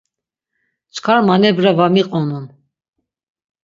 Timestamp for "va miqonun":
1.77-2.45